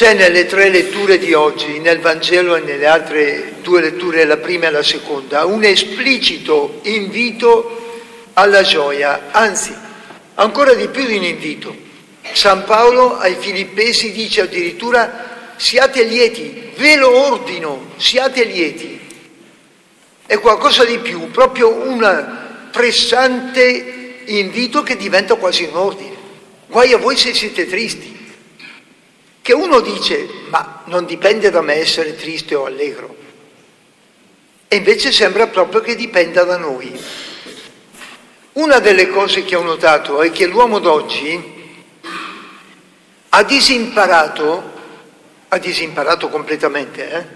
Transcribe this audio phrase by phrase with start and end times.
[0.00, 4.68] C'è nelle tre letture di oggi, nel Vangelo e nelle altre due letture, la prima
[4.68, 7.98] e la seconda, un esplicito invito
[8.32, 9.76] alla gioia, anzi,
[10.36, 11.76] ancora di più di un invito.
[12.32, 18.98] San Paolo ai Filippesi dice addirittura siate lieti, ve lo ordino, siate lieti.
[20.24, 26.16] È qualcosa di più, proprio un pressante invito che diventa quasi un ordine.
[26.68, 28.19] Guai a voi se siete tristi
[29.50, 33.16] che uno dice ma non dipende da me essere triste o allegro
[34.68, 36.96] e invece sembra proprio che dipenda da noi.
[38.52, 41.74] Una delle cose che ho notato è che l'uomo d'oggi
[43.30, 44.72] ha disimparato,
[45.48, 47.26] ha disimparato completamente, eh?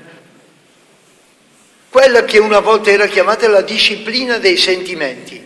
[1.88, 5.44] quella che una volta era chiamata la disciplina dei sentimenti.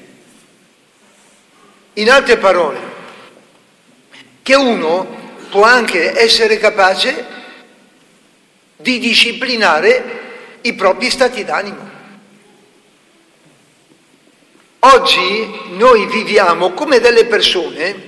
[1.94, 2.78] In altre parole,
[4.42, 7.24] che uno può anche essere capace
[8.77, 10.18] di disciplinare
[10.62, 11.88] i propri stati d'animo.
[14.80, 18.06] Oggi noi viviamo come delle persone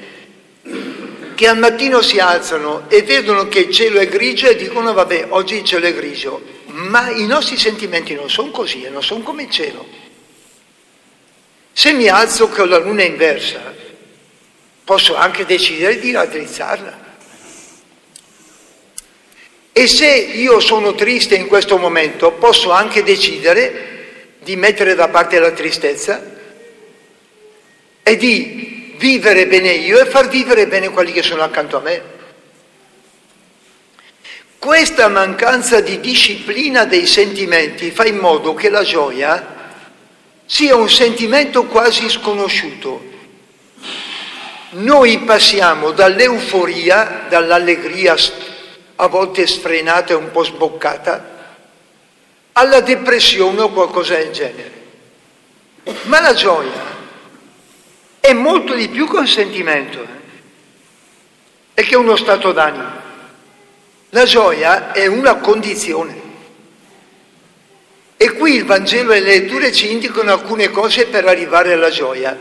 [1.34, 5.26] che al mattino si alzano e vedono che il cielo è grigio e dicono vabbè,
[5.30, 9.22] oggi il cielo è grigio, ma i nostri sentimenti non sono così e non sono
[9.22, 9.84] come il cielo.
[11.72, 13.74] Se mi alzo con la luna inversa,
[14.84, 17.09] posso anche decidere di raddrizzarla.
[19.72, 23.88] E se io sono triste in questo momento, posso anche decidere
[24.40, 26.22] di mettere da parte la tristezza
[28.02, 32.02] e di vivere bene io e far vivere bene quelli che sono accanto a me.
[34.58, 39.58] Questa mancanza di disciplina dei sentimenti fa in modo che la gioia
[40.44, 43.08] sia un sentimento quasi sconosciuto.
[44.72, 48.16] Noi passiamo dall'euforia, dall'allegria
[49.00, 51.38] a volte sfrenata e un po' sboccata,
[52.52, 54.72] alla depressione o qualcosa del genere.
[56.02, 56.98] Ma la gioia
[58.20, 60.18] è molto di più che un sentimento, eh?
[61.72, 63.08] è che uno stato d'animo.
[64.10, 66.20] La gioia è una condizione.
[68.18, 72.38] E qui il Vangelo e le letture ci indicano alcune cose per arrivare alla gioia,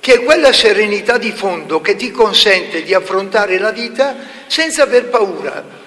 [0.00, 4.16] che è quella serenità di fondo che ti consente di affrontare la vita
[4.48, 5.79] senza aver paura,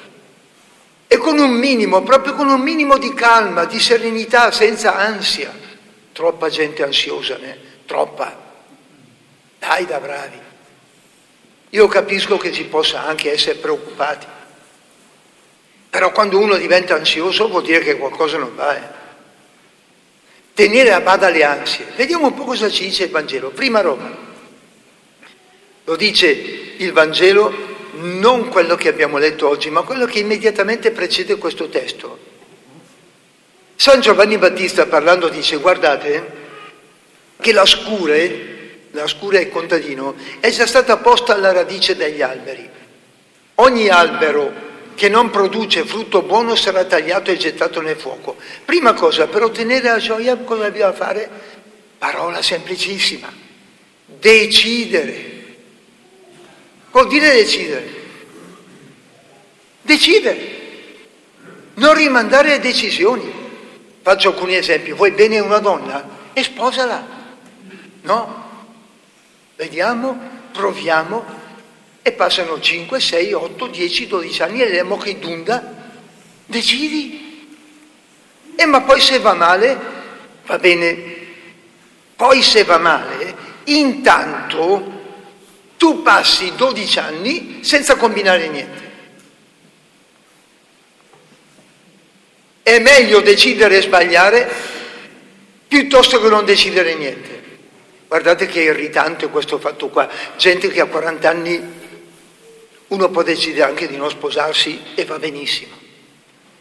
[1.14, 5.54] e con un minimo, proprio con un minimo di calma, di serenità, senza ansia.
[6.12, 7.56] Troppa gente ansiosa, né?
[7.86, 8.36] troppa.
[9.60, 10.40] Dai da bravi.
[11.70, 14.26] Io capisco che si possa anche essere preoccupati,
[15.88, 18.76] però quando uno diventa ansioso vuol dire che qualcosa non va.
[18.76, 19.02] Eh?
[20.56, 21.94] Tenere a bada le ansie.
[21.96, 23.52] Vediamo un po' cosa ci dice il Vangelo.
[23.52, 24.18] Prima Roma.
[25.84, 31.38] Lo dice il Vangelo non quello che abbiamo letto oggi, ma quello che immediatamente precede
[31.38, 32.32] questo testo.
[33.76, 36.42] San Giovanni Battista parlando dice guardate
[37.40, 42.70] che la scure, la scure è contadino, è già stata posta alla radice degli alberi.
[43.56, 48.38] Ogni albero che non produce frutto buono sarà tagliato e gettato nel fuoco.
[48.64, 51.30] Prima cosa, per ottenere la gioia cosa dobbiamo fare?
[51.98, 53.32] Parola semplicissima,
[54.06, 55.33] decidere.
[56.94, 58.02] Vuol dire decidere.
[59.82, 60.62] Decidere.
[61.74, 63.34] Non rimandare le decisioni.
[64.04, 64.92] Faccio alcuni esempi.
[64.92, 66.08] Vuoi bene una donna?
[66.34, 67.04] E sposala.
[68.02, 68.44] No?
[69.56, 70.20] Vediamo,
[70.52, 71.26] proviamo
[72.04, 75.74] e passano 5, 6, 8, 10, 12 anni e vediamo che dunda.
[76.46, 77.48] Decidi.
[78.56, 79.80] E ma poi se va male,
[80.46, 81.22] va bene.
[82.16, 84.93] Poi se va male, intanto
[85.84, 88.92] tu passi 12 anni senza combinare niente.
[92.64, 94.50] È meglio decidere e sbagliare
[95.68, 97.42] piuttosto che non decidere niente.
[98.08, 100.08] Guardate che irritante questo fatto qua.
[100.38, 101.62] Gente che a 40 anni
[102.88, 105.76] uno può decidere anche di non sposarsi e va benissimo.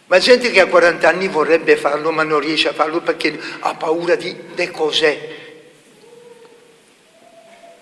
[0.06, 3.74] Ma gente che a 40 anni vorrebbe farlo ma non riesce a farlo perché ha
[3.76, 5.31] paura di, di cos'è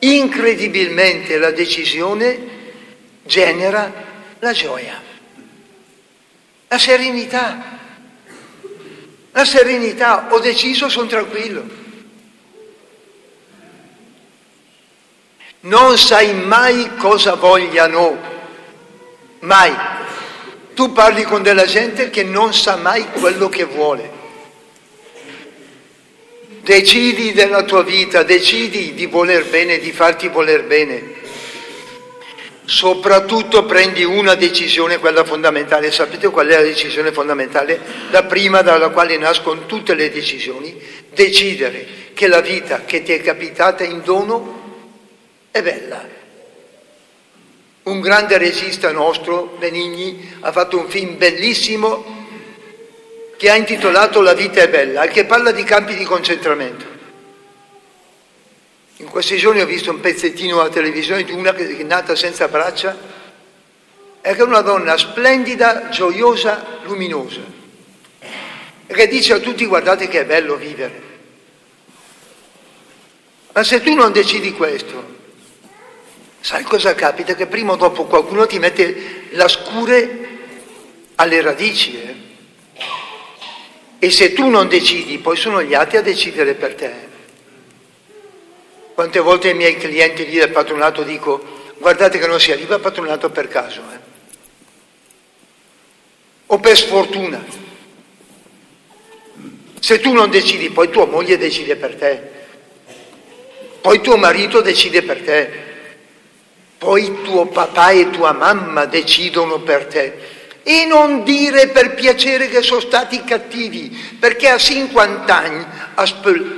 [0.00, 2.38] incredibilmente la decisione
[3.24, 3.92] genera
[4.38, 5.00] la gioia,
[6.68, 7.78] la serenità.
[9.32, 11.64] La serenità, ho deciso, sono tranquillo.
[15.60, 18.18] Non sai mai cosa vogliano,
[19.40, 19.72] mai.
[20.74, 24.19] Tu parli con della gente che non sa mai quello che vuole.
[26.62, 31.18] Decidi della tua vita, decidi di voler bene, di farti voler bene.
[32.64, 35.90] Soprattutto prendi una decisione, quella fondamentale.
[35.90, 37.80] Sapete qual è la decisione fondamentale?
[38.10, 40.78] La prima dalla quale nascono tutte le decisioni.
[41.12, 44.58] Decidere che la vita che ti è capitata in dono
[45.50, 46.06] è bella.
[47.82, 52.19] Un grande regista nostro, Benigni, ha fatto un film bellissimo
[53.40, 56.84] che ha intitolato La vita è bella e che parla di campi di concentramento.
[58.96, 62.48] In questi giorni ho visto un pezzettino alla televisione di una che è nata senza
[62.48, 62.94] braccia
[64.20, 67.40] è una donna splendida, gioiosa, luminosa
[68.86, 71.02] e che dice a tutti guardate che è bello vivere.
[73.54, 75.16] Ma se tu non decidi questo,
[76.40, 77.34] sai cosa capita?
[77.34, 80.28] Che prima o dopo qualcuno ti mette la scure
[81.14, 81.98] alle radici.
[82.02, 82.09] Eh?
[84.02, 86.90] E se tu non decidi, poi sono gli altri a decidere per te.
[88.94, 92.80] Quante volte ai miei clienti lì del patronato dico guardate che non si arriva al
[92.80, 93.98] patronato per caso, eh?
[96.46, 97.44] o per sfortuna.
[99.80, 102.22] Se tu non decidi, poi tua moglie decide per te,
[103.82, 105.50] poi tuo marito decide per te,
[106.78, 110.38] poi tuo papà e tua mamma decidono per te.
[110.62, 115.66] E non dire per piacere che sono stati cattivi, perché a 50 anni,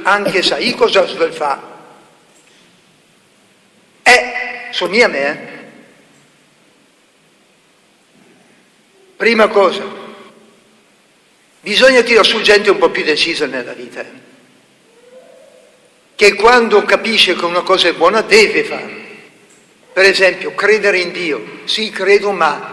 [0.02, 1.70] anche sai cosa fa?
[4.02, 4.32] Eh,
[4.70, 5.50] somiglia a me, eh?
[9.16, 9.84] Prima cosa,
[11.60, 14.20] bisogna tirare su gente un po' più decisa nella vita, eh?
[16.16, 19.00] che quando capisce che una cosa è buona deve farla.
[19.92, 21.60] Per esempio, credere in Dio.
[21.64, 22.71] Sì, credo, ma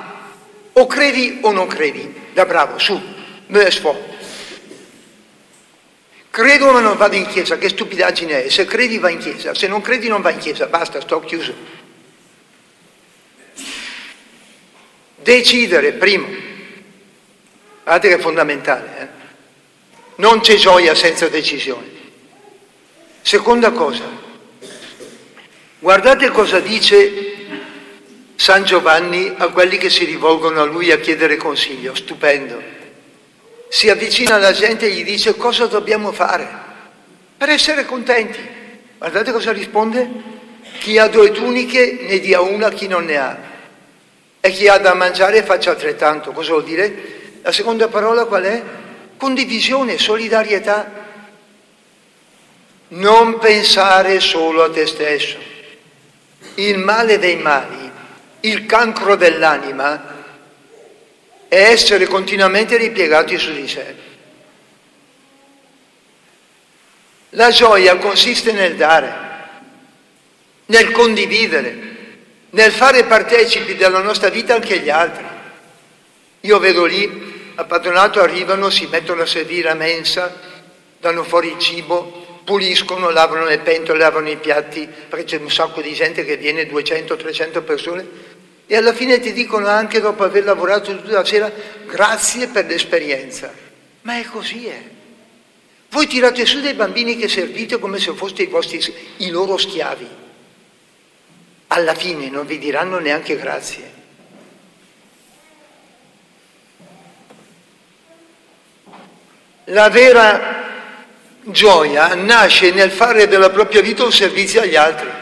[0.74, 2.13] o credi o non credi.
[2.33, 3.00] Da bravo, su,
[3.48, 4.18] me ne sfogo.
[6.30, 8.50] Credo ma non vado in chiesa, che stupidaggine è.
[8.50, 11.54] Se credi va in chiesa, se non credi non va in chiesa, basta, sto chiuso.
[15.16, 16.27] Decidere, primo.
[17.83, 19.00] Guardate che è fondamentale.
[19.00, 19.07] Eh?
[20.16, 21.98] Non c'è gioia senza decisione.
[23.21, 24.06] Seconda cosa,
[25.80, 27.39] guardate cosa dice
[28.40, 32.78] San Giovanni a quelli che si rivolgono a lui a chiedere consiglio, stupendo
[33.70, 36.48] si avvicina alla gente e gli dice cosa dobbiamo fare
[37.38, 38.40] per essere contenti.
[38.98, 40.10] Guardate cosa risponde?
[40.80, 43.38] Chi ha due tuniche ne dia una a chi non ne ha
[44.42, 46.32] e chi ha da mangiare faccia altrettanto.
[46.32, 47.40] Cosa vuol dire?
[47.44, 48.62] La seconda parola qual è?
[49.18, 51.08] Condivisione, solidarietà.
[52.90, 55.38] Non pensare solo a te stesso.
[56.56, 57.89] Il male dei mali,
[58.42, 60.18] il cancro dell'anima
[61.48, 63.96] è essere continuamente ripiegati su di sé.
[67.32, 69.14] La gioia consiste nel dare,
[70.68, 71.88] nel condividere,
[72.52, 75.26] nel fare partecipi della nostra vita anche gli altri.
[76.42, 80.34] Io vedo lì, a patronato arrivano, si mettono a servire a mensa,
[81.00, 85.81] danno fuori il cibo, puliscono, lavano le pentole, lavano i piatti, perché c'è un sacco
[85.81, 88.08] di gente che viene, 200-300 persone,
[88.71, 91.52] e alla fine ti dicono anche dopo aver lavorato tutta la sera
[91.88, 93.52] grazie per l'esperienza.
[94.02, 94.90] Ma è così, eh.
[95.90, 98.80] Voi tirate su dei bambini che servite come se foste i, vostri,
[99.18, 100.07] i loro schiavi.
[101.69, 103.92] Alla fine non vi diranno neanche grazie.
[109.64, 110.68] La vera
[111.42, 115.19] gioia nasce nel fare della propria vita un servizio agli altri.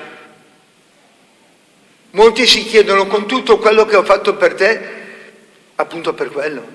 [2.17, 4.81] Molti si chiedono con tutto quello che ho fatto per te,
[5.75, 6.67] appunto per quello.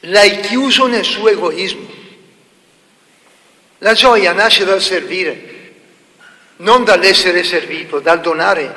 [0.00, 1.88] L'hai chiuso nel suo egoismo.
[3.78, 5.74] La gioia nasce dal servire,
[6.56, 8.74] non dall'essere servito, dal donare,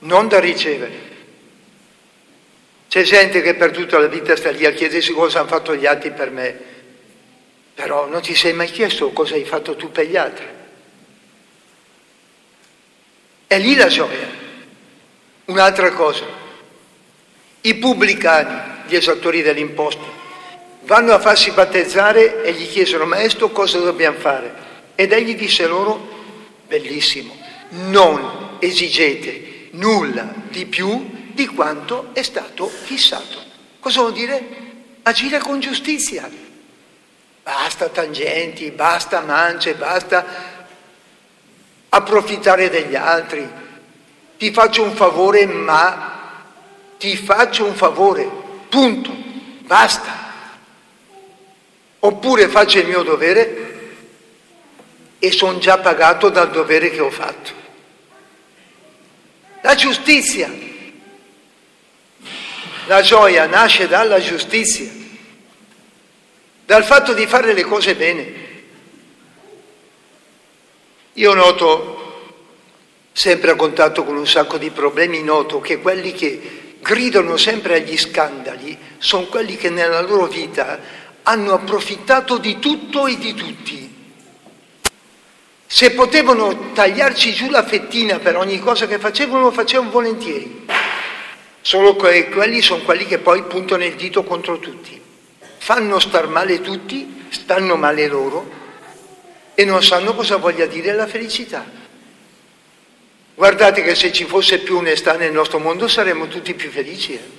[0.00, 1.04] non dal ricevere.
[2.86, 5.84] C'è gente che per tutta la vita sta lì a chiedersi cosa hanno fatto gli
[5.84, 6.56] altri per me,
[7.74, 10.55] però non ti sei mai chiesto cosa hai fatto tu per gli altri.
[13.46, 14.28] È lì la gioia.
[15.46, 16.24] Un'altra cosa,
[17.60, 20.04] i pubblicani, gli esattori delle imposte,
[20.82, 24.52] vanno a farsi battezzare e gli chiesero, maestro, cosa dobbiamo fare?
[24.96, 26.08] Ed egli disse loro,
[26.66, 27.36] bellissimo,
[27.70, 33.44] non esigete nulla di più di quanto è stato fissato.
[33.78, 34.64] Cosa vuol dire?
[35.02, 36.28] Agire con giustizia.
[37.42, 40.55] Basta tangenti, basta mance, basta
[41.88, 43.48] approfittare degli altri.
[44.38, 46.14] Ti faccio un favore, ma
[46.98, 48.28] ti faccio un favore,
[48.68, 49.14] punto,
[49.60, 50.24] basta.
[52.00, 53.74] Oppure faccio il mio dovere
[55.18, 57.64] e sono già pagato dal dovere che ho fatto.
[59.62, 60.52] La giustizia,
[62.86, 64.88] la gioia nasce dalla giustizia,
[66.64, 68.44] dal fatto di fare le cose bene.
[71.16, 72.30] Io noto,
[73.12, 77.96] sempre a contatto con un sacco di problemi, noto che quelli che gridano sempre agli
[77.96, 80.78] scandali sono quelli che nella loro vita
[81.22, 83.86] hanno approfittato di tutto e di tutti
[85.68, 90.64] se potevano tagliarci giù la fettina per ogni cosa che facevano, lo facevano volentieri.
[91.60, 94.98] Solo che quelli sono quelli che poi puntano il dito contro tutti.
[95.58, 98.64] Fanno star male tutti, stanno male loro
[99.58, 101.64] e non sanno cosa voglia dire la felicità.
[103.34, 107.14] Guardate che se ci fosse più onestà nel nostro mondo saremmo tutti più felici.
[107.14, 107.30] Eh?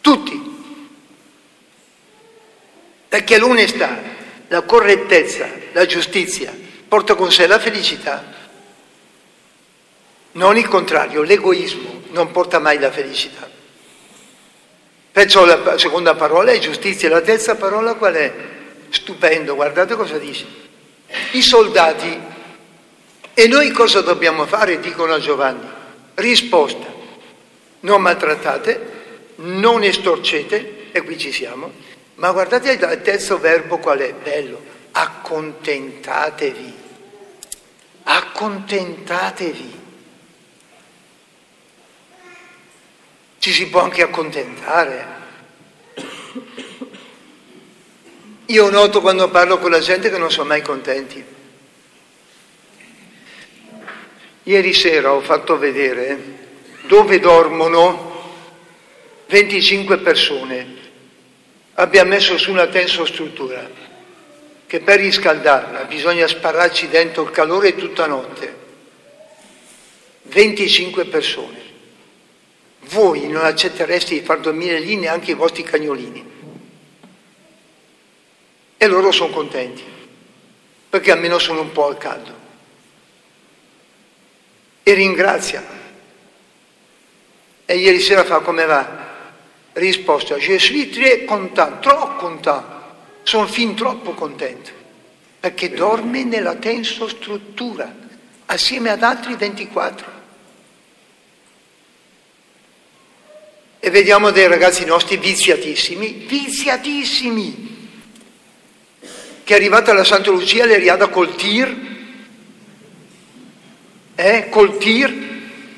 [0.00, 0.52] Tutti.
[3.08, 4.00] Perché l'onestà
[4.48, 6.54] la correttezza, la giustizia
[6.86, 8.24] porta con sé la felicità.
[10.32, 13.50] Non il contrario, l'egoismo non porta mai la felicità.
[15.10, 18.32] Perciò la seconda parola è giustizia, la terza parola qual è?
[18.94, 20.46] Stupendo, guardate cosa dice.
[21.32, 22.20] I soldati,
[23.34, 24.78] e noi cosa dobbiamo fare?
[24.78, 25.68] Dicono a Giovanni.
[26.14, 26.86] Risposta,
[27.80, 28.92] non maltrattate,
[29.36, 31.72] non estorcete, e qui ci siamo,
[32.14, 34.12] ma guardate il terzo verbo qual è?
[34.12, 34.62] Bello.
[34.92, 36.74] Accontentatevi.
[38.04, 39.82] Accontentatevi.
[43.38, 45.06] Ci si può anche accontentare.
[48.46, 51.24] Io noto quando parlo con la gente che non sono mai contenti.
[54.42, 56.42] Ieri sera ho fatto vedere
[56.82, 58.12] dove dormono
[59.28, 60.82] 25 persone
[61.74, 63.68] abbiamo messo su una tensostruttura
[64.66, 68.62] che per riscaldarla bisogna spararci dentro il calore tutta notte.
[70.24, 71.62] 25 persone.
[72.90, 76.33] Voi non accettereste di far dormire lì neanche i vostri cagnolini.
[78.84, 79.82] E loro sono contenti,
[80.90, 82.34] perché almeno sono un po' al caldo.
[84.82, 85.66] E ringraziano.
[87.64, 89.02] E ieri sera fa come va?
[89.72, 92.62] Risposta, je suis très content, trop content,
[93.22, 94.70] sono fin troppo contento,
[95.40, 97.90] perché dorme nella tensostruttura,
[98.44, 100.12] assieme ad altri 24.
[103.80, 107.73] E vediamo dei ragazzi nostri viziatissimi, viziatissimi,
[109.44, 111.76] che è arrivata alla Santa Lucia le riada col tir,
[114.14, 115.32] eh, col tir,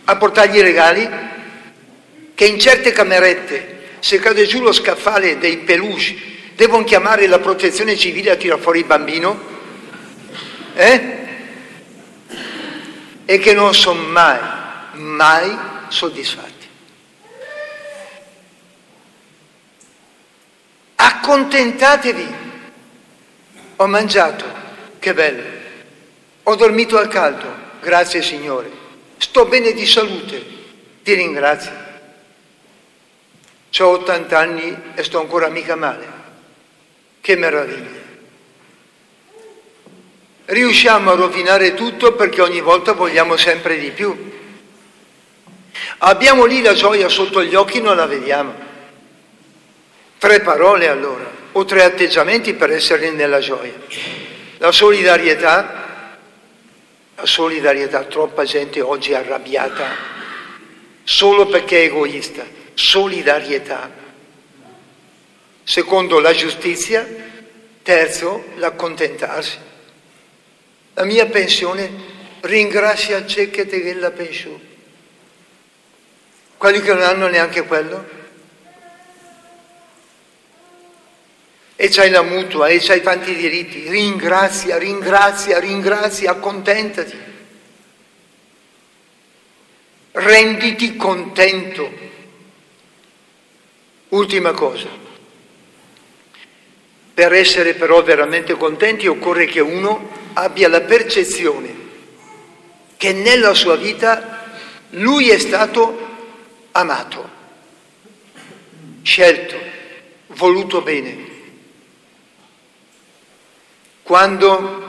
[0.04, 1.08] a portargli i regali,
[2.34, 6.16] che in certe camerette se cade giù lo scaffale dei peluche,
[6.54, 9.54] devono chiamare la protezione civile a tirare fuori il bambino?
[10.74, 11.16] Eh?
[13.24, 14.38] E che non sono mai,
[14.92, 15.58] mai
[15.88, 16.66] soddisfatti.
[20.94, 22.45] Accontentatevi.
[23.76, 24.44] Ho mangiato,
[24.98, 25.42] che bello.
[26.44, 27.46] Ho dormito al caldo,
[27.80, 28.70] grazie Signore.
[29.18, 30.44] Sto bene di salute,
[31.02, 31.84] ti ringrazio.
[33.78, 36.06] Ho 80 anni e sto ancora mica male.
[37.20, 38.04] Che meraviglia.
[40.46, 44.32] Riusciamo a rovinare tutto perché ogni volta vogliamo sempre di più.
[45.98, 48.54] Abbiamo lì la gioia sotto gli occhi, non la vediamo.
[50.18, 53.72] Tre parole allora, o tre atteggiamenti per essere nella gioia.
[54.58, 56.18] La solidarietà,
[57.14, 60.14] la solidarietà, troppa gente oggi è arrabbiata
[61.02, 62.44] solo perché è egoista
[62.74, 63.90] solidarietà.
[65.64, 67.06] Secondo la giustizia,
[67.82, 69.58] terzo l'accontentarsi.
[70.92, 71.90] La mia pensione
[72.40, 74.74] ringrazia che te la pensione.
[76.58, 78.15] Quelli che non hanno neanche quello.
[81.76, 83.88] E c'hai la mutua, e c'hai tanti diritti.
[83.88, 87.24] Ringrazia, ringrazia, ringrazia, accontentati.
[90.12, 92.06] Renditi contento
[94.08, 94.88] Ultima cosa.
[97.12, 101.84] Per essere però veramente contenti occorre che uno abbia la percezione
[102.96, 104.44] che nella sua vita
[104.90, 105.98] lui è stato
[106.72, 107.30] amato,
[109.02, 109.56] scelto,
[110.28, 111.34] voluto bene.
[114.06, 114.84] Quando,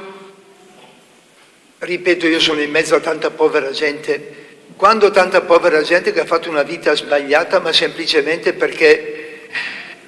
[1.79, 6.25] ripeto, io sono in mezzo a tanta povera gente, quando tanta povera gente che ha
[6.25, 9.49] fatto una vita sbagliata, ma semplicemente perché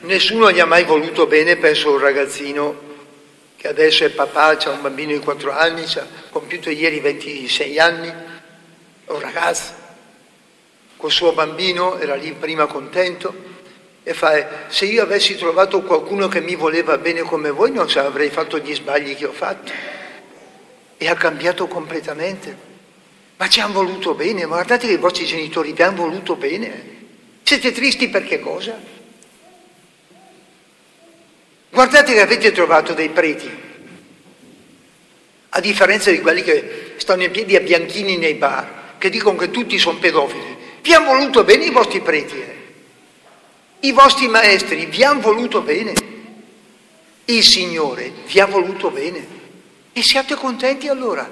[0.01, 2.81] nessuno gli ha mai voluto bene, penso a un ragazzino
[3.55, 8.13] che adesso è papà, ha un bambino di 4 anni, ha compiuto ieri 26 anni,
[9.07, 9.73] un ragazzo,
[10.97, 13.48] col suo bambino era lì prima contento
[14.03, 18.29] e fa, se io avessi trovato qualcuno che mi voleva bene come voi non avrei
[18.29, 19.71] fatto gli sbagli che ho fatto.
[20.97, 22.67] E ha cambiato completamente.
[23.37, 26.97] Ma ci hanno voluto bene, guardate che i vostri genitori vi hanno voluto bene.
[27.43, 28.77] Siete tristi per che cosa?
[31.69, 33.49] Guardate che avete trovato dei preti,
[35.49, 39.51] a differenza di quelli che stanno in piedi a bianchini nei bar, che dicono che
[39.51, 40.57] tutti sono pedofili.
[40.81, 42.58] Vi hanno voluto bene i vostri preti, eh?
[43.81, 45.93] I vostri maestri vi hanno voluto bene,
[47.25, 49.37] il Signore vi ha voluto bene.
[49.93, 51.29] E siate contenti allora.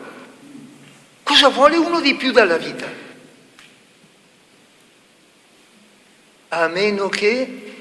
[1.24, 3.06] Cosa vuole uno di più dalla vita?
[6.50, 7.74] A meno che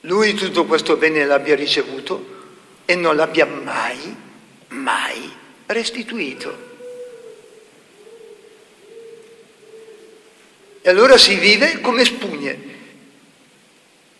[0.00, 2.40] lui tutto questo bene l'abbia ricevuto
[2.84, 4.14] e non l'abbia mai,
[4.68, 5.32] mai
[5.66, 6.70] restituito.
[10.82, 12.71] E allora si vive come spugne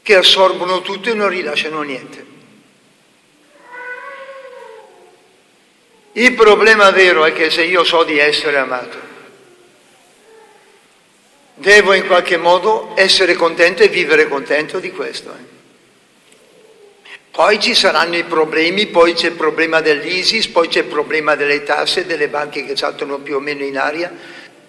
[0.03, 2.31] che assorbono tutto e non rilasciano niente.
[6.15, 8.99] Il problema vero è che se io so di essere amato,
[11.55, 15.31] devo in qualche modo essere contento e vivere contento di questo.
[15.31, 15.51] Eh.
[17.31, 21.63] Poi ci saranno i problemi, poi c'è il problema dell'ISIS, poi c'è il problema delle
[21.63, 24.13] tasse, delle banche che saltano più o meno in aria,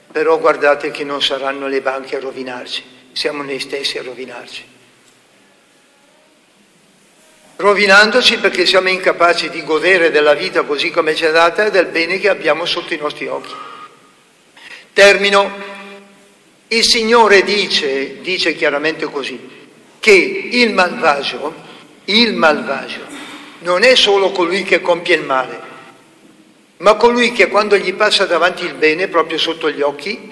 [0.09, 4.71] però guardate che non saranno le banche a rovinarci, siamo noi stessi a rovinarci
[7.63, 11.85] rovinandoci perché siamo incapaci di godere della vita così come ci è data e del
[11.85, 13.53] bene che abbiamo sotto i nostri occhi.
[14.91, 15.71] Termino.
[16.67, 19.39] Il Signore dice, dice chiaramente così,
[19.99, 21.53] che il malvagio,
[22.05, 23.05] il malvagio,
[23.59, 25.61] non è solo colui che compie il male,
[26.77, 30.31] ma colui che quando gli passa davanti il bene, proprio sotto gli occhi,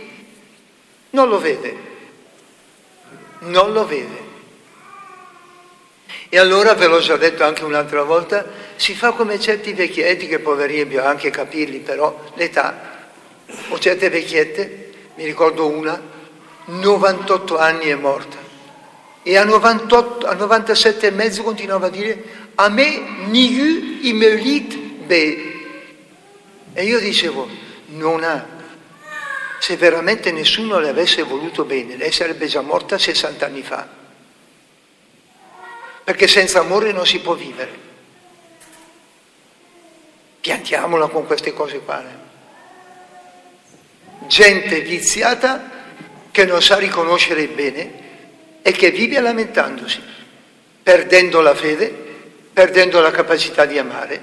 [1.12, 1.76] non lo vede,
[3.42, 4.31] non lo vede.
[6.34, 8.46] E allora, ve l'ho già detto anche un'altra volta,
[8.78, 13.10] si fa come certi vecchietti, che poverini bisogna anche capirli, però l'età,
[13.68, 16.02] o certe vecchiette, mi ricordo una,
[16.68, 18.38] 98 anni è morta,
[19.24, 22.24] e a, 98, a 97 e mezzo continuava a dire
[22.56, 25.54] a me nigu imelit be.
[26.72, 27.46] E io dicevo,
[27.88, 28.48] non ha.
[29.60, 34.00] Se veramente nessuno le avesse voluto bene, lei sarebbe già morta 60 anni fa
[36.04, 37.90] perché senza amore non si può vivere.
[40.42, 42.02] Piantiamola con queste cose qua.
[42.02, 42.30] Eh.
[44.28, 45.70] Gente viziata
[46.32, 48.00] che non sa riconoscere il bene
[48.62, 50.02] e che vive lamentandosi,
[50.82, 51.90] perdendo la fede,
[52.52, 54.22] perdendo la capacità di amare,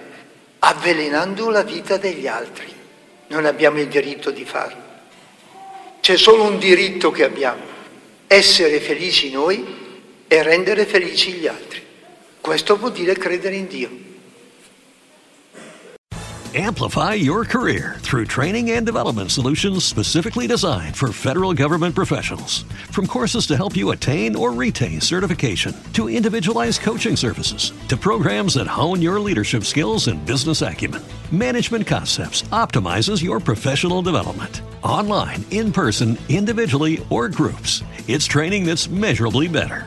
[0.61, 2.75] avvelenando la vita degli altri.
[3.29, 4.87] Non abbiamo il diritto di farlo.
[6.01, 7.63] C'è solo un diritto che abbiamo,
[8.27, 9.87] essere felici noi
[10.29, 11.83] e rendere felici gli altri.
[12.41, 14.07] Questo vuol dire credere in Dio.
[16.55, 22.65] Amplify your career through training and development solutions specifically designed for federal government professionals.
[22.91, 28.55] From courses to help you attain or retain certification, to individualized coaching services, to programs
[28.55, 34.63] that hone your leadership skills and business acumen, Management Concepts optimizes your professional development.
[34.83, 39.87] Online, in person, individually, or groups, it's training that's measurably better.